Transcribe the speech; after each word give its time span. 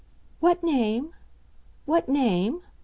"What 0.39 0.63
name? 0.63 1.13
what 1.85 2.09
name?" 2.09 2.63